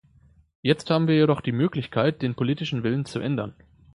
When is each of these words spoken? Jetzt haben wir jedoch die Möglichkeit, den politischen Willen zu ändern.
Jetzt 0.63 0.89
haben 0.89 1.07
wir 1.07 1.13
jedoch 1.13 1.41
die 1.41 1.51
Möglichkeit, 1.51 2.23
den 2.23 2.33
politischen 2.33 2.81
Willen 2.81 3.05
zu 3.05 3.19
ändern. 3.19 3.53